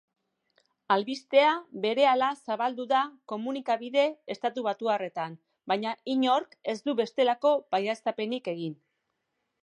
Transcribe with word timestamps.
Albistea 0.93 1.49
berehala 1.83 2.29
zabaldu 2.47 2.85
da 2.93 3.01
komunikabide 3.33 4.05
estatubatuarretan 4.35 5.35
baina 5.73 5.91
inork 6.13 6.57
ez 6.73 6.75
du 6.89 6.95
bestelako 7.01 7.53
baieztapenik 7.77 8.51
egin. 8.55 8.73